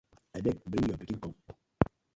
I 0.37 0.39
beg 0.45 0.57
bring 0.69 0.87
yo 0.89 0.95
pikin 1.01 1.19
kom. 1.23 1.33